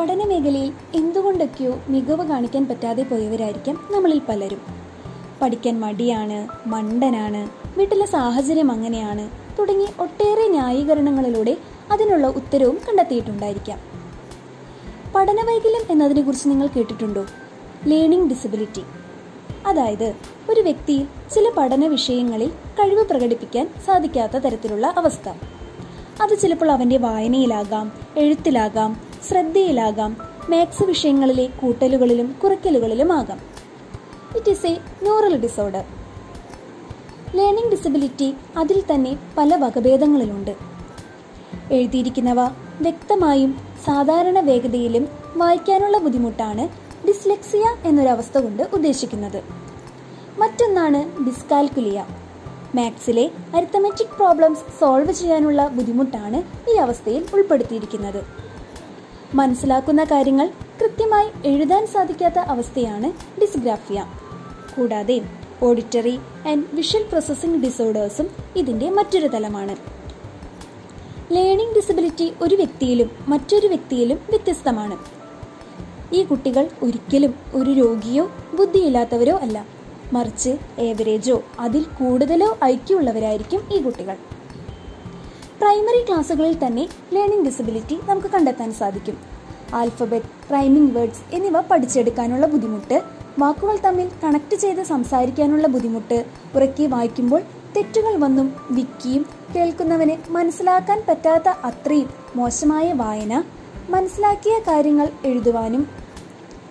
പഠന 0.00 0.24
മേഖലയിൽ 0.24 0.72
എന്തുകൊണ്ടൊക്കെയോ 0.94 1.80
മികവ് 1.88 2.28
കാണിക്കാൻ 2.28 2.68
പറ്റാതെ 2.68 3.02
പോയവരായിരിക്കാം 3.02 3.88
നമ്മളിൽ 3.90 4.20
പലരും. 4.28 4.60
പഠിക്കാൻ 5.42 5.80
മടിയാണ് 5.80 6.68
മണ്ടനാണ് 6.68 7.50
വീട്ടിലെ 7.78 8.06
സാഹചര്യം 8.06 8.70
അങ്ങനെയാണ് 8.70 9.30
തുടങ്ങി 9.58 9.86
ഒട്ടേറെ 10.00 10.48
ന്യായീകരണങ്ങളിലൂടെ 10.48 11.56
അതിനുള്ള 11.90 12.26
ഉത്തരവും 12.26 12.78
കണ്ടെത്തിയിട്ടുണ്ടായിരിക്കാം. 12.88 13.78
പഠനവൈകല്യം 15.14 15.92
എന്നതിനെക്കുറിച്ച് 15.92 16.48
നിങ്ങൾ 16.48 16.66
കേട്ടിട്ടുണ്ടോ? 16.66 17.26
ലേണിംഗ് 17.86 18.28
ഡിസബിലിറ്റി 18.28 18.82
അതായത് 19.66 20.14
ഒരു 20.50 20.60
വ്യക്തിയിൽ 20.60 21.06
ചില 21.34 21.50
പഠന 21.56 21.86
വിഷയങ്ങളിൽ 21.86 22.48
കഴിവ് 22.48 23.04
പ്രകടിപ്പിക്കാൻ 23.04 23.70
സാധിക്കാത്ത 23.86 24.32
തരത്തിലുള്ള 24.32 24.94
അവസ്ഥ. 24.96 25.28
അത് 26.22 26.38
ചിലപ്പോൾ 26.38 26.70
അവന്റെ 26.70 26.96
വായനയിലാകാം 26.98 27.92
എഴുത്തിലാകാം 28.16 29.09
ശ്രദ്ധയിലാകാം. 29.30 30.12
മാത്സ് 30.50 30.82
വിഷയങ്ങളിലെ 30.82 31.46
കൂട്ടലുകളിലും 31.60 32.28
കുറയ്ക്കലുകളിലും 32.42 33.12
ആകാം 33.12 33.40
it 34.36 34.50
is 34.50 34.66
a 34.66 34.72
neural 35.02 35.34
disorder 35.42 35.84
learning 37.34 37.70
disability 37.70 38.28
അതിൽ 38.56 38.82
തന്നെ 38.92 39.12
പല 39.38 39.56
വകഭേദങ്ങളിലുണ്ട്. 39.56 40.50
എഴുതിയിരിക്കുന്നവ 41.72 42.40
വ്യക്തമായും 42.80 43.52
സാധാരണ 43.86 44.40
വേഗതയിലും 44.40 45.08
വായിക്കാനുള്ള 45.36 45.98
ബുദ്ധിമുട്ടാണ് 45.98 46.64
ഡിസ്ലെക്സിയ 47.08 47.66
എന്നൊരവസ്ഥ 47.84 48.38
കൊണ്ട് 48.38 48.62
ഉദ്ദേശിക്കുന്നത്. 48.72 49.40
മറ്റൊന്നാണ് 50.38 51.00
ഡിസ്കാൽക്കുലിയ. 51.26 52.00
മാത്സിലെ 52.74 53.30
അരിത്തമെറ്റിക് 53.56 54.16
പ്രോബ്ലംസ് 54.18 54.66
സോൾവ് 54.80 55.12
ചെയ്യാനുള്ള 55.12 55.68
ബുദ്ധിമുട്ടാണ് 55.68 56.70
ഈ 56.70 56.76
അവസ്ഥയിൽ 56.76 57.22
ഉൾപ്പെടുത്തിയിരിക്കുന്നത്. 57.34 58.49
മനസ്സിലാക്കുന്ന 59.34 60.04
കാര്യങ്ങൾ 60.04 60.50
കൃത്യമായി 60.80 61.48
എഴുതാൻ 61.48 61.86
സാധിക്കാത്ത 61.86 62.38
അവസ്ഥയാണ് 62.38 63.40
ഡിസ്ഗ്രാഫിയ. 63.40 64.06
കൂടാതെ 64.76 65.20
ഓഡിറ്ററി 65.62 66.18
ആൻഡ് 66.48 66.64
വിഷ്വൽ 66.72 67.02
പ്രോസസ്സിംഗ് 67.02 67.64
ഡിസോർഡേഴ്സും 67.64 68.30
ഇതിന്റെ 68.56 68.90
മറ്റൊരു 68.90 69.26
തലമാണ്. 69.26 69.76
ലേണിംഗ് 71.32 71.74
ഡിസബിലിറ്റി 71.74 72.32
ഒരു 72.42 72.54
വ്യക്തിയിലും 72.54 73.10
മറ്റൊരു 73.28 73.66
വ്യക്തിയിലും 73.66 74.18
വ്യത്യസ്തമാണ്. 74.30 74.98
ഈ 76.14 76.22
കുട്ടികൾ 76.24 76.68
ഒരിക്കലും 76.82 77.34
ഒരു 77.54 77.70
രോഗിയോ 77.70 78.32
ബുദ്ധിയില്ലാത്തവരോ 78.54 79.36
അല്ല. 79.36 79.66
മറിച്ച് 80.12 80.56
ഏവറേജോ 80.78 81.42
അതിൽ 81.60 81.82
കൂടുതലോ 81.82 82.58
ഐക്യമുള്ളവരായിരിക്കും 82.64 83.62
ഈ 83.72 83.82
കുട്ടികൾ. 83.82 84.16
പ്രൈമറി 85.60 85.98
ക്ലാസ്സുകളിൽ 86.08 86.54
തന്നെ 86.60 86.84
ലേണിംഗ് 87.14 87.44
ഡിസബിലിറ്റി 87.46 87.96
നമുക്ക് 88.08 88.28
കണ്ടെത്താൻ 88.34 88.70
സാധിക്കും. 88.78 89.16
ആൽഫബറ്റ് 89.78 90.28
റൈമിംഗ് 90.54 90.92
വേർഡ്സ് 90.96 91.24
എന്നിവ 91.36 91.60
പഠിച്ചെടുക്കാനുള്ള 91.70 92.44
ബുദ്ധിമുട്ട് 92.52 92.96
വാക്കുകൾ 93.42 93.76
തമ്മിൽ 93.86 94.06
കണക്ട് 94.22 94.56
ചെയ്ത് 94.62 94.80
സംസാരിക്കാനുള്ള 94.90 95.66
ബുദ്ധിമുട്ട് 95.74 96.18
ഉറക്കി 96.56 96.86
വായിക്കുമ്പോൾ 96.94 97.42
തെറ്റുകൾ 97.74 98.14
വന്നും 98.24 98.48
വിക്കിയും 98.76 99.24
കേൾക്കുന്നവന് 99.56 100.16
മനസ്സിലാക്കാൻ 100.36 101.00
പറ്റാത്ത 101.08 101.48
അത്രയും 101.70 102.08
മോശമായ 102.38 102.86
വായന 103.02 103.34
മനസ്സിലാക്കിയ 103.96 104.56
കാര്യങ്ങൾ 104.70 105.08
എഴുതുവാനും 105.30 105.84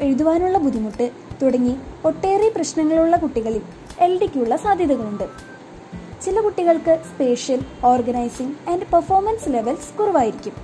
എഴുതുവാനുള്ള 0.07 0.57
ബുദ്ധിമുട്ട് 0.65 1.07
തുടങ്ങി 1.43 1.75
ഒട്ടേറെ 2.09 2.49
പ്രശ്നങ്ങളുള്ള 2.57 3.15
കുട്ടികളിൽ 3.25 3.63
എൽ 4.07 4.11
ഡിക്കുള്ള 4.21 4.55
സാധ്യതകളുണ്ട്. 4.65 5.27
ചില 6.29 6.41
കുട്ടികൾക്ക് 6.41 6.93
spatial 7.09 7.61
organizing 7.83 8.69
and 8.69 8.85
performance 8.93 9.47
levels 9.47 9.87
കുറവായിരിക്കും. 9.99 10.55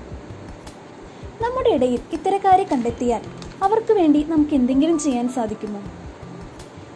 നമ്മുടെ 1.42 1.70
ഇടയിൽ 1.70 2.00
ഇത്തരക്കാരെ 2.14 2.66
കണ്ടെത്തിയാൽ 2.72 3.22
അവർക്ക് 3.64 3.94
വേണ്ടി 3.94 4.26
നമുക്ക് 4.30 4.54
എന്തെങ്കിലും 4.54 5.00
ചെയ്യാൻ 5.00 5.30
സാധിക്കുമോ? 5.30 5.82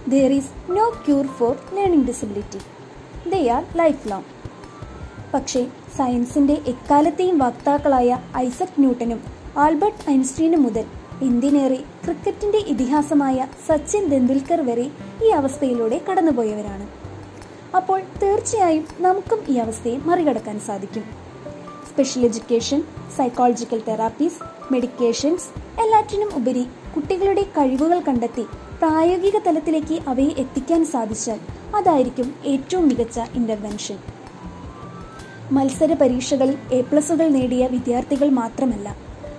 There 0.09 0.31
is 0.31 0.51
no 0.71 0.85
cure 1.07 1.27
for 1.27 1.55
learning 1.73 2.07
disability 2.07 2.61
they 3.29 3.47
are 3.47 3.63
life 3.75 4.11
long 4.11 4.29
പക്ഷേ 5.33 5.67
സയൻസിന്റെ 5.97 6.57
എക്കാലത്തെയും 6.67 7.37
വക്താക്കളായ 7.37 8.19
ഐസക് 8.37 8.79
ന്യൂട്ടനും 8.79 9.21
ആൽബർട്ട് 9.57 10.09
ഐൻസ്റ്റീനും 10.09 10.63
മുതൽ 10.63 10.85
എന്തിനേറെ 11.21 11.79
ക്രിക്കറ്റിന്റെ 12.05 12.57
ഇതിഹാസമായ 12.57 13.47
സച്ചിൻ 13.67 14.05
തെണ്ടുൽക്കർ 14.09 14.61
വരെ 14.61 14.91
ഈ 15.25 15.29
അവസ്ഥയിലൂടെ 15.29 16.01
കടന്നുപോയവരാണ്. 16.09 16.87
അപ്പോൾ 17.75 17.99
തീർച്ചയായും 18.23 18.85
നമുക്കും 18.99 19.39
ഈ 19.47 19.57
അവസ്ഥയെ 19.57 19.97
മറികടക്കാൻ 19.97 20.59
സാധിക്കും. 20.59 21.03
Special 21.89 22.25
education 22.25 22.83
psychological 23.17 23.81
therapies 23.87 24.39
medications 24.73 25.49
എല്ലാറ്റിനും 25.81 26.35
ഉപരി 26.35 26.67
കുട്ടികളുടെ 26.95 27.41
കഴിവുകൾ 27.41 27.99
കണ്ടെത്തി 27.99 28.45
പ്രായോഗിക 28.81 29.37
തലത്തിലേക്ക് 29.37 29.99
അവയെ 30.07 30.29
എത്തിക്കാൻ 30.37 30.85
സാധിച്ചാൽ 30.85 31.39
അതായിരിക്കും 31.75 32.35
ഏറ്റവും 32.45 32.87
മികച്ച 32.87 33.19
ഇന്റർവെൻഷൻ 33.19 33.97
മത്സര 35.51 35.93
പരീക്ഷകളിൽ 35.93 36.57
എ 36.71 36.81
പ്ലസുകൾ 36.81 37.27
നേടിയ 37.27 37.67
വിദ്യാർത്ഥികൾ 37.67 38.29
മാത്രമല്ല 38.29 38.95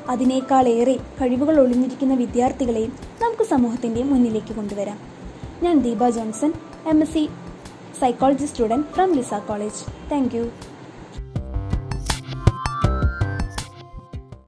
അതിനേക്കാളേറെ 0.09 0.97
കഴിവുകൾ 1.21 1.61
ഒളിഞ്ഞിരിക്കുന്ന 1.61 2.15
വിദ്യാർത്ഥികളെയും 2.15 2.93
നമുക്ക് 3.23 3.43
സമൂഹത്തിന്റെ 3.43 4.03
മുന്നിലേക്ക് 4.03 4.55
കൊണ്ടുവരാം. 4.55 4.99
ഞാൻ 5.63 5.79
Deepa 5.79 6.09
Johnson 6.09 6.53
M 6.87 7.03
S 7.03 7.15
C 7.15 7.29
psychology 7.93 8.47
student 8.47 8.95
from 8.95 9.13
Lisa 9.13 9.41
College. 9.47 9.85
Thank 10.09 10.35
you. 10.35 10.53